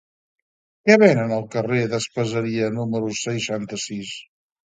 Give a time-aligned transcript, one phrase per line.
[0.87, 4.17] Què venen al carrer d'Espaseria número seixanta-sis?